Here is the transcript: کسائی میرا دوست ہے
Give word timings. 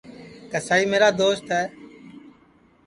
کسائی 0.51 0.85
میرا 0.91 1.09
دوست 1.19 1.51
ہے 1.55 1.63